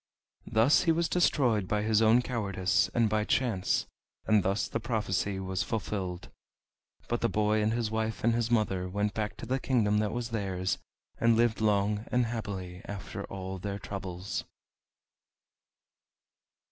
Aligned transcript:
Thus 0.47 0.85
he 0.85 0.91
was 0.91 1.07
destroyed 1.07 1.67
by 1.67 1.83
his 1.83 2.01
own 2.01 2.23
cowardice 2.23 2.89
and 2.95 3.07
by 3.07 3.23
chance, 3.23 3.85
and 4.25 4.41
thus 4.41 4.67
the 4.67 4.79
prophecy 4.79 5.39
was 5.39 5.61
fulfilled. 5.61 6.29
But 7.07 7.21
the 7.21 7.29
boy 7.29 7.61
and 7.61 7.71
his 7.71 7.91
wife 7.91 8.23
and 8.23 8.33
his 8.33 8.49
mother 8.49 8.89
went 8.89 9.13
back 9.13 9.37
to 9.37 9.45
the 9.45 9.59
kingdom 9.59 9.99
that 9.99 10.11
was 10.11 10.29
theirs, 10.29 10.79
and 11.19 11.37
lived 11.37 11.61
long 11.61 12.05
and 12.11 12.25
happily 12.25 12.81
after 12.85 13.25
all 13.25 13.59
their 13.59 13.77
troubles. 13.77 14.43